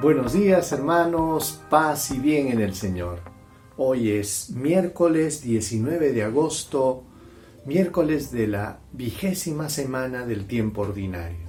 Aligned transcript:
Buenos 0.00 0.32
días 0.32 0.70
hermanos, 0.70 1.60
paz 1.68 2.12
y 2.12 2.20
bien 2.20 2.52
en 2.52 2.60
el 2.60 2.72
Señor. 2.72 3.18
Hoy 3.76 4.12
es 4.12 4.50
miércoles 4.50 5.42
19 5.42 6.12
de 6.12 6.22
agosto, 6.22 7.02
miércoles 7.66 8.30
de 8.30 8.46
la 8.46 8.78
vigésima 8.92 9.68
semana 9.68 10.24
del 10.24 10.46
tiempo 10.46 10.82
ordinario. 10.82 11.48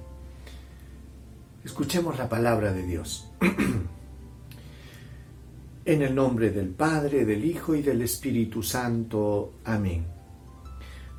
Escuchemos 1.64 2.18
la 2.18 2.28
palabra 2.28 2.74
de 2.74 2.88
Dios. 2.88 3.30
en 5.86 6.02
el 6.02 6.16
nombre 6.16 6.50
del 6.50 6.70
Padre, 6.70 7.26
del 7.26 7.46
Hijo 7.46 7.76
y 7.76 7.84
del 7.84 8.02
Espíritu 8.02 8.64
Santo. 8.64 9.54
Amén. 9.64 10.08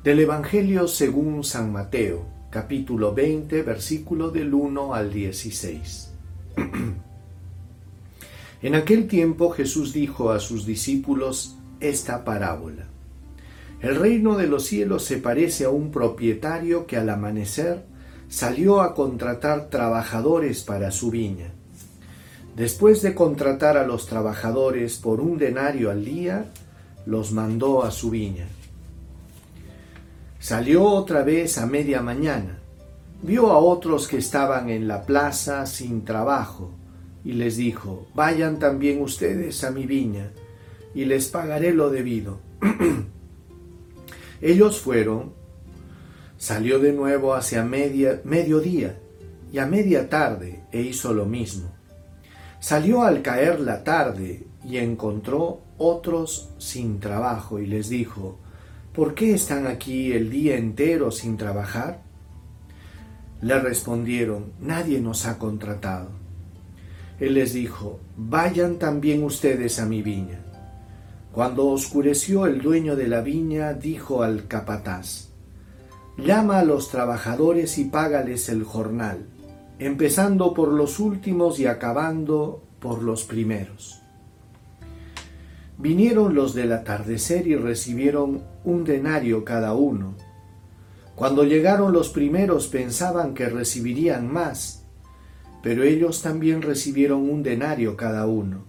Del 0.03 0.19
Evangelio 0.19 0.85
según 0.85 1.45
San 1.45 1.71
Mateo, 1.71 2.25
capítulo 2.49 3.13
20, 3.13 3.63
versículo 3.63 4.31
del 4.31 4.53
1 4.53 4.93
al 4.93 5.13
16. 5.13 6.11
En 8.61 8.75
aquel 8.75 9.07
tiempo 9.07 9.49
Jesús 9.49 9.91
dijo 9.91 10.31
a 10.31 10.39
sus 10.39 10.65
discípulos 10.65 11.57
esta 11.79 12.23
parábola. 12.23 12.85
El 13.79 13.95
reino 13.95 14.37
de 14.37 14.45
los 14.45 14.65
cielos 14.65 15.03
se 15.03 15.17
parece 15.17 15.65
a 15.65 15.69
un 15.69 15.91
propietario 15.91 16.85
que 16.85 16.97
al 16.97 17.09
amanecer 17.09 17.83
salió 18.29 18.81
a 18.81 18.93
contratar 18.93 19.69
trabajadores 19.69 20.61
para 20.61 20.91
su 20.91 21.09
viña. 21.09 21.49
Después 22.55 23.01
de 23.01 23.15
contratar 23.15 23.77
a 23.77 23.87
los 23.87 24.05
trabajadores 24.05 24.97
por 24.97 25.21
un 25.21 25.39
denario 25.39 25.89
al 25.89 26.05
día, 26.05 26.45
los 27.07 27.31
mandó 27.31 27.83
a 27.83 27.89
su 27.89 28.11
viña. 28.11 28.45
Salió 30.39 30.83
otra 30.83 31.23
vez 31.23 31.57
a 31.57 31.65
media 31.65 32.01
mañana, 32.01 32.59
vio 33.23 33.51
a 33.51 33.57
otros 33.57 34.07
que 34.07 34.17
estaban 34.17 34.69
en 34.69 34.87
la 34.87 35.05
plaza 35.05 35.65
sin 35.65 36.05
trabajo, 36.05 36.71
y 37.23 37.33
les 37.33 37.57
dijo, 37.57 38.07
vayan 38.15 38.59
también 38.59 39.01
ustedes 39.01 39.63
a 39.63 39.71
mi 39.71 39.85
viña, 39.85 40.31
y 40.93 41.05
les 41.05 41.27
pagaré 41.29 41.73
lo 41.73 41.89
debido. 41.89 42.39
Ellos 44.41 44.81
fueron, 44.81 45.33
salió 46.37 46.79
de 46.79 46.93
nuevo 46.93 47.35
hacia 47.35 47.63
media, 47.63 48.21
mediodía, 48.23 48.97
y 49.51 49.59
a 49.59 49.67
media 49.67 50.09
tarde, 50.09 50.63
e 50.71 50.81
hizo 50.81 51.13
lo 51.13 51.25
mismo. 51.25 51.71
Salió 52.59 53.03
al 53.03 53.21
caer 53.21 53.59
la 53.59 53.83
tarde, 53.83 54.47
y 54.63 54.77
encontró 54.77 55.61
otros 55.77 56.49
sin 56.57 56.99
trabajo, 56.99 57.59
y 57.59 57.67
les 57.67 57.89
dijo, 57.89 58.39
¿por 58.93 59.13
qué 59.13 59.33
están 59.33 59.67
aquí 59.67 60.11
el 60.13 60.29
día 60.29 60.57
entero 60.57 61.11
sin 61.11 61.37
trabajar? 61.37 62.01
Le 63.41 63.59
respondieron, 63.59 64.53
nadie 64.59 65.01
nos 65.01 65.25
ha 65.25 65.39
contratado. 65.39 66.20
Él 67.21 67.35
les 67.35 67.53
dijo, 67.53 67.99
vayan 68.17 68.79
también 68.79 69.23
ustedes 69.23 69.79
a 69.79 69.85
mi 69.85 70.01
viña. 70.01 70.39
Cuando 71.31 71.67
oscureció 71.67 72.47
el 72.47 72.63
dueño 72.63 72.95
de 72.95 73.07
la 73.07 73.21
viña, 73.21 73.73
dijo 73.73 74.23
al 74.23 74.47
capataz, 74.47 75.29
llama 76.17 76.57
a 76.57 76.65
los 76.65 76.89
trabajadores 76.89 77.77
y 77.77 77.85
págales 77.85 78.49
el 78.49 78.63
jornal, 78.63 79.27
empezando 79.77 80.55
por 80.55 80.69
los 80.69 80.99
últimos 80.99 81.59
y 81.59 81.67
acabando 81.67 82.63
por 82.79 83.03
los 83.03 83.23
primeros. 83.23 84.01
Vinieron 85.77 86.33
los 86.33 86.55
del 86.55 86.71
atardecer 86.71 87.45
y 87.45 87.55
recibieron 87.55 88.41
un 88.63 88.83
denario 88.83 89.45
cada 89.45 89.75
uno. 89.75 90.15
Cuando 91.13 91.43
llegaron 91.43 91.93
los 91.93 92.09
primeros 92.09 92.65
pensaban 92.65 93.35
que 93.35 93.47
recibirían 93.47 94.27
más, 94.27 94.80
pero 95.63 95.83
ellos 95.83 96.21
también 96.21 96.61
recibieron 96.61 97.29
un 97.29 97.43
denario 97.43 97.95
cada 97.95 98.25
uno. 98.25 98.63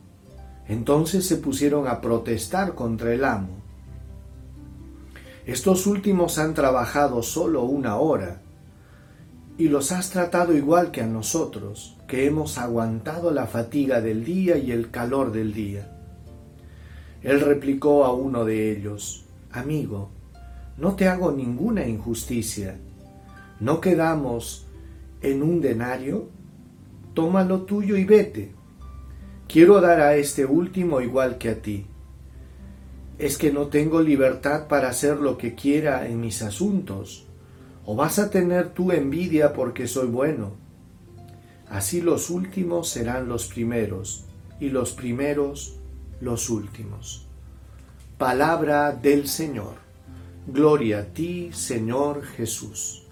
Entonces 0.68 1.26
se 1.26 1.36
pusieron 1.36 1.88
a 1.88 2.00
protestar 2.00 2.74
contra 2.74 3.12
el 3.12 3.24
amo. 3.24 3.62
Estos 5.46 5.86
últimos 5.86 6.38
han 6.38 6.54
trabajado 6.54 7.22
solo 7.22 7.64
una 7.64 7.96
hora 7.96 8.40
y 9.58 9.68
los 9.68 9.92
has 9.92 10.10
tratado 10.10 10.56
igual 10.56 10.90
que 10.90 11.02
a 11.02 11.06
nosotros, 11.06 11.96
que 12.06 12.26
hemos 12.26 12.58
aguantado 12.58 13.30
la 13.32 13.46
fatiga 13.46 14.00
del 14.00 14.24
día 14.24 14.56
y 14.56 14.70
el 14.70 14.90
calor 14.90 15.32
del 15.32 15.52
día. 15.52 15.88
Él 17.22 17.40
replicó 17.40 18.04
a 18.04 18.12
uno 18.12 18.44
de 18.44 18.72
ellos, 18.72 19.24
Amigo, 19.50 20.10
no 20.78 20.94
te 20.94 21.08
hago 21.08 21.30
ninguna 21.30 21.86
injusticia. 21.86 22.78
¿No 23.60 23.80
quedamos 23.80 24.66
en 25.20 25.42
un 25.42 25.60
denario? 25.60 26.28
Toma 27.14 27.44
lo 27.44 27.62
tuyo 27.62 27.96
y 27.96 28.04
vete. 28.04 28.52
Quiero 29.48 29.80
dar 29.80 30.00
a 30.00 30.16
este 30.16 30.46
último 30.46 31.00
igual 31.00 31.38
que 31.38 31.50
a 31.50 31.60
ti. 31.60 31.86
¿Es 33.18 33.36
que 33.36 33.52
no 33.52 33.66
tengo 33.66 34.00
libertad 34.00 34.66
para 34.66 34.88
hacer 34.88 35.18
lo 35.18 35.38
que 35.38 35.54
quiera 35.54 36.08
en 36.08 36.20
mis 36.20 36.42
asuntos? 36.42 37.26
¿O 37.84 37.94
vas 37.94 38.18
a 38.18 38.30
tener 38.30 38.70
tu 38.70 38.92
envidia 38.92 39.52
porque 39.52 39.86
soy 39.86 40.08
bueno? 40.08 40.52
Así 41.68 42.00
los 42.00 42.30
últimos 42.30 42.88
serán 42.88 43.28
los 43.28 43.46
primeros 43.46 44.24
y 44.60 44.70
los 44.70 44.92
primeros 44.92 45.76
los 46.20 46.50
últimos. 46.50 47.26
Palabra 48.18 48.92
del 48.92 49.26
Señor. 49.26 49.74
Gloria 50.46 51.00
a 51.00 51.04
ti, 51.04 51.50
Señor 51.52 52.24
Jesús. 52.24 53.04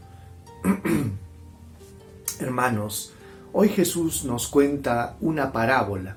Hermanos, 2.41 3.13
Hoy 3.53 3.69
Jesús 3.69 4.25
nos 4.25 4.47
cuenta 4.47 5.17
una 5.21 5.51
parábola, 5.51 6.17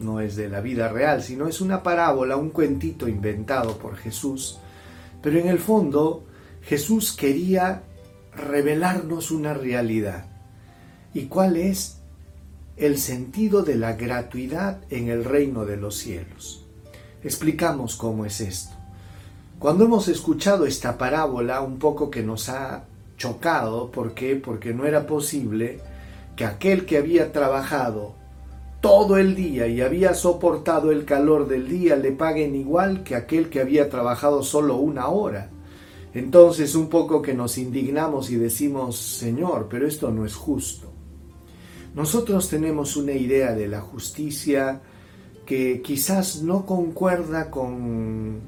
no 0.00 0.20
es 0.20 0.34
de 0.34 0.48
la 0.48 0.60
vida 0.60 0.88
real, 0.88 1.22
sino 1.22 1.46
es 1.46 1.60
una 1.60 1.84
parábola, 1.84 2.36
un 2.36 2.50
cuentito 2.50 3.06
inventado 3.06 3.78
por 3.78 3.96
Jesús, 3.96 4.58
pero 5.22 5.38
en 5.38 5.46
el 5.46 5.60
fondo 5.60 6.24
Jesús 6.62 7.12
quería 7.12 7.84
revelarnos 8.34 9.30
una 9.30 9.54
realidad. 9.54 10.26
¿Y 11.14 11.26
cuál 11.26 11.56
es? 11.56 11.98
El 12.76 12.98
sentido 12.98 13.62
de 13.62 13.76
la 13.76 13.92
gratuidad 13.92 14.80
en 14.90 15.08
el 15.08 15.24
reino 15.24 15.64
de 15.64 15.76
los 15.76 15.96
cielos. 15.96 16.66
Explicamos 17.22 17.94
cómo 17.94 18.26
es 18.26 18.40
esto. 18.40 18.74
Cuando 19.60 19.84
hemos 19.84 20.08
escuchado 20.08 20.66
esta 20.66 20.98
parábola, 20.98 21.60
un 21.60 21.78
poco 21.78 22.10
que 22.10 22.24
nos 22.24 22.48
ha 22.48 22.82
chocado, 23.16 23.92
¿por 23.92 24.12
qué? 24.12 24.34
Porque 24.34 24.74
no 24.74 24.86
era 24.86 25.06
posible 25.06 25.80
que 26.36 26.44
aquel 26.44 26.86
que 26.86 26.98
había 26.98 27.32
trabajado 27.32 28.14
todo 28.80 29.16
el 29.16 29.34
día 29.34 29.66
y 29.66 29.80
había 29.80 30.12
soportado 30.12 30.92
el 30.92 31.06
calor 31.06 31.48
del 31.48 31.68
día 31.68 31.96
le 31.96 32.12
paguen 32.12 32.54
igual 32.54 33.02
que 33.02 33.14
aquel 33.14 33.48
que 33.48 33.60
había 33.60 33.88
trabajado 33.88 34.42
solo 34.42 34.76
una 34.76 35.08
hora. 35.08 35.50
Entonces 36.12 36.74
un 36.74 36.88
poco 36.88 37.22
que 37.22 37.34
nos 37.34 37.56
indignamos 37.56 38.30
y 38.30 38.36
decimos, 38.36 38.98
Señor, 38.98 39.68
pero 39.70 39.86
esto 39.86 40.10
no 40.10 40.26
es 40.26 40.34
justo. 40.34 40.92
Nosotros 41.94 42.48
tenemos 42.48 42.96
una 42.96 43.12
idea 43.12 43.52
de 43.52 43.68
la 43.68 43.80
justicia 43.80 44.82
que 45.46 45.80
quizás 45.80 46.42
no 46.42 46.66
concuerda 46.66 47.50
con, 47.50 48.40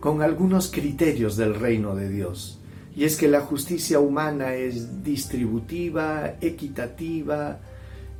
con 0.00 0.22
algunos 0.22 0.70
criterios 0.70 1.36
del 1.36 1.54
reino 1.54 1.94
de 1.94 2.08
Dios. 2.08 2.57
Y 2.98 3.04
es 3.04 3.16
que 3.16 3.28
la 3.28 3.42
justicia 3.42 4.00
humana 4.00 4.54
es 4.54 5.04
distributiva, 5.04 6.34
equitativa 6.40 7.60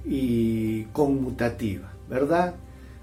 y 0.05 0.85
conmutativa, 0.93 1.93
¿verdad? 2.09 2.55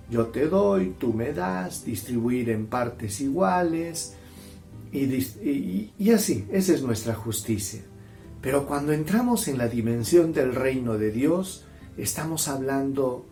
Yo 0.10 0.28
te 0.28 0.48
doy, 0.48 0.96
tú 0.98 1.12
me 1.12 1.34
das, 1.34 1.84
distribuir 1.84 2.50
en 2.50 2.68
partes 2.68 3.20
iguales 3.20 4.14
y, 4.94 6.12
así, 6.12 6.48
esa 6.50 6.74
es 6.74 6.82
nuestra 6.82 7.14
justicia. 7.14 7.82
Pero 8.40 8.66
cuando 8.66 8.94
entramos 8.94 9.50
en 9.50 9.58
la 9.58 9.68
dimensión 9.68 10.32
del 10.32 10.56
reino 10.56 10.98
de 10.98 11.12
Dios, 11.12 11.66
estamos 11.98 12.48
hablando 12.48 13.26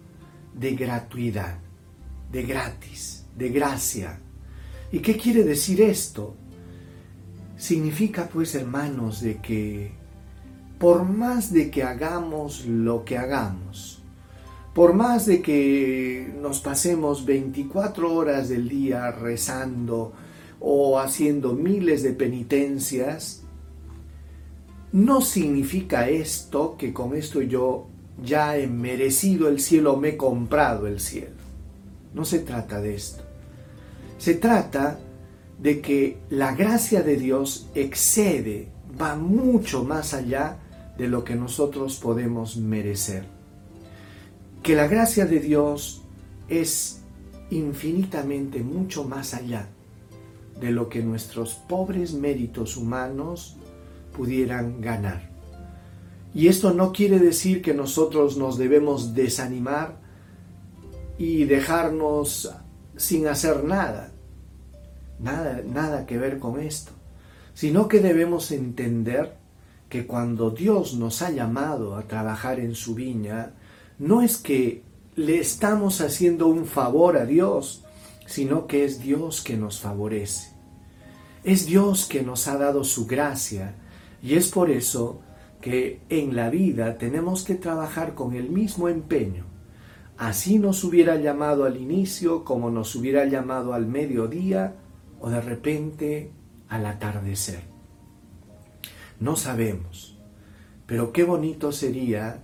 de 0.53 0.75
gratuidad, 0.75 1.59
de 2.29 2.43
gratis, 2.43 3.23
de 3.37 3.47
gracia. 3.47 4.19
¿Y 4.91 4.99
qué 4.99 5.15
quiere 5.15 5.45
decir 5.45 5.79
esto? 5.79 6.35
Significa 7.57 8.29
pues, 8.31 8.55
hermanos, 8.55 9.21
de 9.21 9.37
que 9.37 9.91
por 10.79 11.05
más 11.05 11.53
de 11.53 11.71
que 11.71 11.83
hagamos 11.83 12.65
lo 12.65 13.05
que 13.05 13.17
hagamos, 13.17 14.01
por 14.73 14.93
más 14.93 15.25
de 15.25 15.41
que 15.41 16.33
nos 16.41 16.59
pasemos 16.59 17.25
24 17.25 18.13
horas 18.13 18.49
del 18.49 18.67
día 18.67 19.11
rezando 19.11 20.13
o 20.59 20.99
haciendo 20.99 21.53
miles 21.53 22.03
de 22.03 22.13
penitencias, 22.13 23.43
no 24.91 25.21
significa 25.21 26.09
esto 26.09 26.75
que 26.77 26.91
con 26.91 27.15
esto 27.15 27.41
yo 27.41 27.87
ya 28.21 28.57
he 28.57 28.67
merecido 28.67 29.47
el 29.47 29.59
cielo, 29.59 29.97
me 29.97 30.09
he 30.09 30.17
comprado 30.17 30.87
el 30.87 30.99
cielo. 30.99 31.35
No 32.13 32.25
se 32.25 32.39
trata 32.39 32.81
de 32.81 32.95
esto. 32.95 33.23
Se 34.17 34.35
trata 34.35 34.99
de 34.99 35.12
que 35.81 36.17
la 36.29 36.53
gracia 36.53 37.01
de 37.03 37.15
Dios 37.15 37.69
excede, 37.73 38.67
va 38.99 39.15
mucho 39.15 39.83
más 39.83 40.13
allá 40.13 40.59
de 40.97 41.07
lo 41.07 41.23
que 41.23 41.35
nosotros 41.35 41.97
podemos 41.97 42.57
merecer. 42.57 43.25
que 44.61 44.75
la 44.75 44.87
gracia 44.87 45.25
de 45.25 45.41
Dios 45.41 46.03
es 46.47 47.01
infinitamente 47.49 48.63
mucho 48.63 49.03
más 49.03 49.33
allá 49.33 49.67
de 50.59 50.71
lo 50.71 50.87
que 50.87 51.01
nuestros 51.01 51.55
pobres 51.55 52.13
méritos 52.13 52.77
humanos 52.77 53.57
pudieran 54.15 54.79
ganar. 54.79 55.29
Y 56.33 56.47
esto 56.47 56.73
no 56.73 56.93
quiere 56.93 57.19
decir 57.19 57.61
que 57.61 57.73
nosotros 57.73 58.37
nos 58.37 58.57
debemos 58.57 59.13
desanimar 59.13 59.99
y 61.17 61.43
dejarnos 61.43 62.49
sin 62.95 63.27
hacer 63.27 63.65
nada. 63.65 64.12
Nada, 65.19 65.61
nada 65.65 66.05
que 66.05 66.17
ver 66.17 66.39
con 66.39 66.59
esto. 66.59 66.91
Sino 67.53 67.87
que 67.87 67.99
debemos 67.99 68.51
entender 68.51 69.37
que 69.89 70.07
cuando 70.07 70.49
Dios 70.49 70.95
nos 70.95 71.21
ha 71.21 71.29
llamado 71.29 71.95
a 71.95 72.03
trabajar 72.07 72.59
en 72.59 72.73
su 72.73 72.95
viña, 72.95 73.51
no 73.99 74.21
es 74.21 74.37
que 74.37 74.83
le 75.15 75.39
estamos 75.39 76.01
haciendo 76.01 76.47
un 76.47 76.65
favor 76.65 77.17
a 77.17 77.25
Dios, 77.25 77.83
sino 78.25 78.65
que 78.65 78.85
es 78.85 78.99
Dios 78.99 79.41
que 79.41 79.55
nos 79.55 79.79
favorece. 79.79 80.51
Es 81.43 81.65
Dios 81.65 82.05
que 82.05 82.23
nos 82.23 82.47
ha 82.47 82.57
dado 82.57 82.83
su 82.83 83.05
gracia 83.05 83.75
y 84.21 84.35
es 84.35 84.49
por 84.49 84.71
eso 84.71 85.21
que 85.61 86.01
en 86.09 86.35
la 86.35 86.49
vida 86.49 86.97
tenemos 86.97 87.43
que 87.43 87.55
trabajar 87.55 88.15
con 88.15 88.33
el 88.33 88.49
mismo 88.49 88.89
empeño. 88.89 89.45
Así 90.17 90.57
nos 90.57 90.83
hubiera 90.83 91.17
llamado 91.17 91.65
al 91.65 91.77
inicio 91.77 92.43
como 92.43 92.69
nos 92.69 92.95
hubiera 92.95 93.25
llamado 93.25 93.73
al 93.73 93.85
mediodía 93.85 94.75
o 95.23 95.29
de 95.29 95.39
repente 95.39 96.31
al 96.67 96.85
atardecer. 96.85 97.61
No 99.21 99.37
sabemos, 99.37 100.17
pero 100.85 101.13
qué 101.13 101.23
bonito 101.23 101.71
sería 101.71 102.43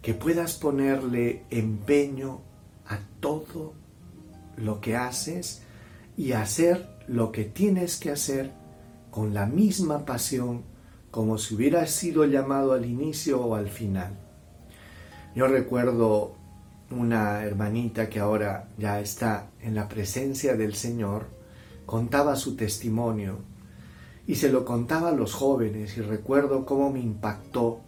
que 0.00 0.14
puedas 0.14 0.54
ponerle 0.54 1.46
empeño 1.50 2.42
a 2.86 3.00
todo 3.18 3.74
lo 4.56 4.80
que 4.80 4.94
haces 4.94 5.64
y 6.16 6.30
hacer 6.30 6.88
lo 7.08 7.32
que 7.32 7.44
tienes 7.44 7.96
que 7.96 8.12
hacer 8.12 8.52
con 9.10 9.34
la 9.34 9.46
misma 9.46 10.04
pasión 10.04 10.62
como 11.10 11.38
si 11.38 11.56
hubiera 11.56 11.84
sido 11.88 12.24
llamado 12.24 12.72
al 12.72 12.86
inicio 12.86 13.40
o 13.40 13.56
al 13.56 13.68
final. 13.68 14.16
Yo 15.34 15.48
recuerdo 15.48 16.36
una 16.92 17.42
hermanita 17.42 18.08
que 18.08 18.20
ahora 18.20 18.68
ya 18.78 19.00
está 19.00 19.50
en 19.60 19.74
la 19.74 19.88
presencia 19.88 20.54
del 20.54 20.76
Señor, 20.76 21.39
contaba 21.90 22.36
su 22.36 22.54
testimonio 22.54 23.38
y 24.24 24.36
se 24.36 24.48
lo 24.48 24.64
contaba 24.64 25.08
a 25.08 25.12
los 25.12 25.34
jóvenes 25.34 25.96
y 25.96 26.02
recuerdo 26.02 26.64
cómo 26.64 26.88
me 26.92 27.00
impactó 27.00 27.80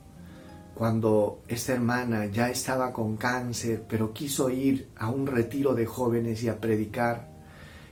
cuando 0.75 1.43
esta 1.47 1.75
hermana 1.75 2.27
ya 2.27 2.51
estaba 2.51 2.93
con 2.93 3.17
cáncer, 3.17 3.85
pero 3.89 4.13
quiso 4.13 4.51
ir 4.51 4.89
a 4.97 5.09
un 5.09 5.29
retiro 5.29 5.75
de 5.77 5.87
jóvenes 5.87 6.43
y 6.43 6.49
a 6.49 6.61
predicar. 6.61 7.29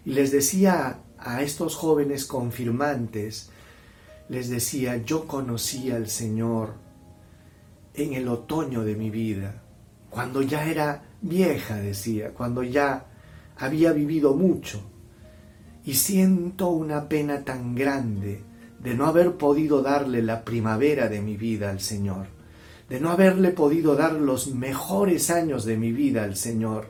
Y 0.04 0.10
les 0.14 0.32
decía 0.32 0.98
a 1.16 1.42
estos 1.42 1.76
jóvenes 1.76 2.24
confirmantes, 2.24 3.50
les 4.28 4.50
decía, 4.50 4.96
yo 4.96 5.28
conocí 5.28 5.92
al 5.92 6.08
Señor 6.08 6.74
en 7.94 8.14
el 8.14 8.26
otoño 8.26 8.82
de 8.82 8.96
mi 8.96 9.10
vida, 9.10 9.62
cuando 10.10 10.42
ya 10.42 10.66
era 10.66 11.04
vieja, 11.22 11.76
decía, 11.76 12.34
cuando 12.34 12.64
ya 12.64 13.06
había 13.56 13.92
vivido 13.92 14.34
mucho. 14.34 14.89
Y 15.84 15.94
siento 15.94 16.68
una 16.68 17.08
pena 17.08 17.44
tan 17.44 17.74
grande 17.74 18.42
de 18.82 18.94
no 18.94 19.06
haber 19.06 19.36
podido 19.36 19.82
darle 19.82 20.22
la 20.22 20.44
primavera 20.44 21.08
de 21.08 21.20
mi 21.20 21.36
vida 21.36 21.70
al 21.70 21.80
Señor 21.80 22.40
de 22.90 22.98
no 22.98 23.10
haberle 23.10 23.52
podido 23.52 23.94
dar 23.94 24.12
los 24.14 24.48
mejores 24.48 25.30
años 25.30 25.64
de 25.64 25.76
mi 25.76 25.92
vida 25.92 26.24
al 26.24 26.36
Señor, 26.36 26.88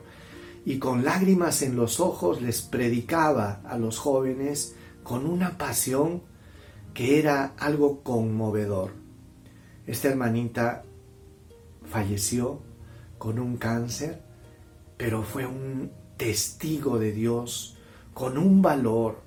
y 0.65 0.79
con 0.79 1.05
lágrimas 1.05 1.61
en 1.61 1.75
los 1.75 1.99
ojos 1.99 2.41
les 2.41 2.63
predicaba 2.63 3.61
a 3.63 3.77
los 3.77 3.99
jóvenes 3.99 4.75
con 5.03 5.27
una 5.27 5.59
pasión 5.59 6.23
que 6.95 7.19
era 7.19 7.53
algo 7.57 8.01
conmovedor. 8.01 8.93
Esta 9.85 10.09
hermanita 10.09 10.83
falleció 11.85 12.61
con 13.19 13.37
un 13.37 13.57
cáncer, 13.57 14.21
pero 14.97 15.21
fue 15.21 15.45
un 15.45 15.91
testigo 16.17 16.97
de 16.97 17.11
Dios 17.11 17.77
con 18.13 18.37
un 18.37 18.61
valor 18.61 19.21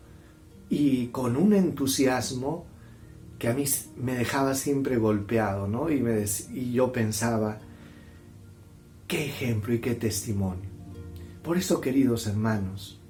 y 0.69 1.09
con 1.09 1.37
un 1.37 1.53
entusiasmo 1.53 2.67
que 3.39 3.49
a 3.49 3.55
mí 3.55 3.65
me 3.97 4.15
dejaba 4.15 4.55
siempre 4.55 4.97
golpeado, 4.97 5.67
¿no? 5.67 5.91
Y, 5.91 6.05
y 6.53 6.73
yo 6.73 6.93
pensaba, 6.93 7.59
qué 9.07 9.27
ejemplo 9.27 9.75
y 9.75 9.81
qué 9.81 9.95
testimonio. 9.95 10.71
Por 11.43 11.59
eso, 11.59 11.81
queridos 11.81 12.27
hermanos, 12.27 13.01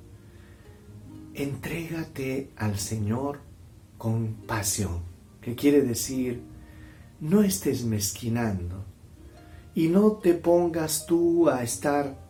entrégate 1.35 2.51
al 2.57 2.79
Señor 2.79 3.41
con 3.99 4.35
pasión, 4.47 5.01
que 5.41 5.55
quiere 5.55 5.83
decir, 5.83 6.43
no 7.21 7.43
estés 7.43 7.85
mezquinando 7.85 8.85
y 9.75 9.89
no 9.89 10.13
te 10.13 10.35
pongas 10.35 11.07
tú 11.07 11.49
a 11.49 11.63
estar 11.63 12.24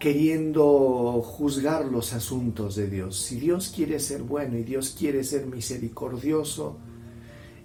queriendo 0.00 1.20
juzgar 1.22 1.84
los 1.84 2.14
asuntos 2.14 2.74
de 2.74 2.88
Dios. 2.88 3.20
Si 3.20 3.38
Dios 3.38 3.70
quiere 3.72 4.00
ser 4.00 4.22
bueno 4.22 4.56
y 4.56 4.62
Dios 4.62 4.96
quiere 4.98 5.22
ser 5.22 5.46
misericordioso 5.46 6.78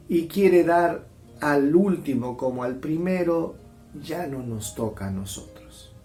y 0.09 0.27
quiere 0.27 0.65
dar 0.65 1.07
al 1.39 1.73
último 1.73 2.35
como 2.35 2.63
al 2.63 2.75
primero, 2.75 3.55
ya 4.03 4.27
no 4.27 4.43
nos 4.43 4.75
toca 4.75 5.07
a 5.07 5.11
nosotros. 5.11 5.95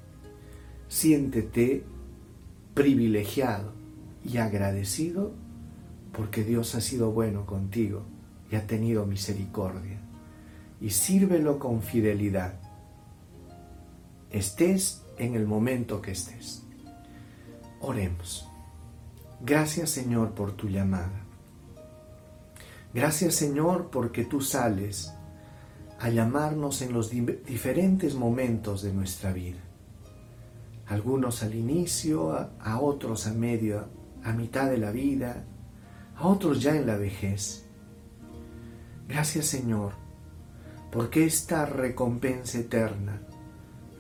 Siéntete 0.87 1.82
privilegiado 2.75 3.73
y 4.25 4.37
agradecido 4.37 5.33
porque 6.12 6.44
Dios 6.44 6.76
ha 6.76 6.81
sido 6.81 7.11
bueno 7.11 7.44
contigo 7.44 8.05
y 8.53 8.55
ha 8.55 8.69
tenido 8.69 9.05
misericordia. 9.05 10.00
Y 10.81 10.91
sírvelo 10.91 11.59
con 11.59 11.83
fidelidad. 11.83 12.69
Estés 14.31 15.03
en 15.19 15.35
el 15.35 15.47
momento 15.47 16.00
que 16.00 16.12
estés. 16.12 16.62
Oremos. 17.81 18.49
Gracias 19.40 19.90
Señor 19.90 20.33
por 20.35 20.52
tu 20.52 20.69
llamada. 20.69 21.25
Gracias 22.95 23.35
Señor 23.35 23.90
porque 23.90 24.25
tú 24.25 24.40
sales 24.40 25.12
a 25.99 26.11
llamarnos 26.11 26.81
en 26.83 26.93
los 26.93 27.11
diferentes 27.11 28.14
momentos 28.14 28.83
de 28.83 28.93
nuestra 28.93 29.33
vida. 29.33 29.61
Algunos 30.87 31.43
al 31.43 31.54
inicio, 31.54 32.33
a 32.61 32.81
otros 32.81 33.26
a 33.26 33.33
medio, 33.33 33.88
a 34.23 34.33
mitad 34.33 34.71
de 34.71 34.78
la 34.78 34.90
vida, 34.90 35.45
a 36.16 36.26
otros 36.26 36.62
ya 36.62 36.76
en 36.76 36.87
la 36.87 36.97
vejez. 36.97 37.66
Gracias 39.09 39.47
Señor, 39.47 39.93
porque 40.93 41.25
esta 41.25 41.66
recompensa 41.66 42.59
eterna 42.59 43.23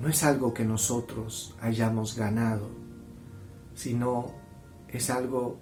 no 0.00 0.08
es 0.08 0.22
algo 0.24 0.54
que 0.54 0.64
nosotros 0.64 1.54
hayamos 1.60 2.16
ganado, 2.16 2.70
sino 3.74 4.32
es 4.88 5.10
algo 5.10 5.58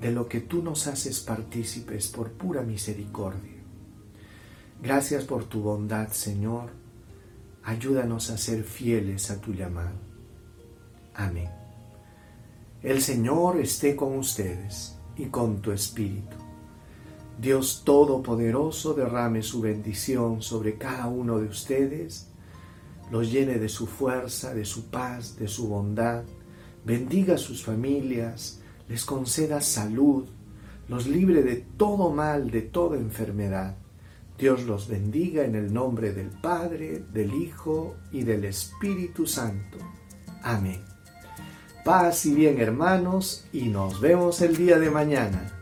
de 0.00 0.10
lo 0.10 0.28
que 0.28 0.40
tú 0.40 0.62
nos 0.62 0.86
haces 0.86 1.20
partícipes 1.20 2.08
por 2.08 2.32
pura 2.32 2.62
misericordia. 2.62 3.62
Gracias 4.82 5.24
por 5.24 5.44
tu 5.44 5.60
bondad, 5.60 6.08
Señor. 6.08 6.70
Ayúdanos 7.62 8.30
a 8.30 8.38
ser 8.38 8.64
fieles 8.64 9.30
a 9.30 9.40
tu 9.40 9.52
llamado. 9.52 9.94
Amén. 11.14 11.50
El 12.82 13.00
Señor 13.00 13.60
esté 13.60 13.94
con 13.94 14.16
ustedes 14.16 14.98
y 15.16 15.26
con 15.26 15.60
tu 15.60 15.70
espíritu. 15.70 16.36
Dios 17.38 17.82
Todopoderoso 17.84 18.94
derrame 18.94 19.42
su 19.42 19.60
bendición 19.60 20.42
sobre 20.42 20.78
cada 20.78 21.06
uno 21.06 21.38
de 21.38 21.46
ustedes 21.46 22.31
los 23.12 23.30
llene 23.30 23.58
de 23.58 23.68
su 23.68 23.86
fuerza, 23.86 24.54
de 24.54 24.64
su 24.64 24.86
paz, 24.86 25.36
de 25.36 25.46
su 25.46 25.68
bondad, 25.68 26.24
bendiga 26.82 27.34
a 27.34 27.38
sus 27.38 27.62
familias, 27.62 28.62
les 28.88 29.04
conceda 29.04 29.60
salud, 29.60 30.24
los 30.88 31.06
libre 31.06 31.42
de 31.42 31.56
todo 31.76 32.10
mal, 32.10 32.50
de 32.50 32.62
toda 32.62 32.96
enfermedad. 32.96 33.76
Dios 34.38 34.64
los 34.64 34.88
bendiga 34.88 35.44
en 35.44 35.56
el 35.56 35.74
nombre 35.74 36.14
del 36.14 36.28
Padre, 36.28 37.04
del 37.12 37.34
Hijo 37.34 37.96
y 38.12 38.22
del 38.22 38.46
Espíritu 38.46 39.26
Santo. 39.26 39.76
Amén. 40.42 40.80
Paz 41.84 42.24
y 42.24 42.34
bien 42.34 42.58
hermanos 42.62 43.44
y 43.52 43.68
nos 43.68 44.00
vemos 44.00 44.40
el 44.40 44.56
día 44.56 44.78
de 44.78 44.90
mañana. 44.90 45.61